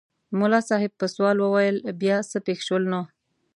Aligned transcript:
ملا 0.39 0.59
صاحب 0.69 0.91
په 0.99 1.05
سوال 1.13 1.37
وویل 1.41 1.77
بیا 2.01 2.17
څه 2.31 2.37
پېښ 2.45 2.59
شول 2.67 2.83
نو؟ 2.91 3.01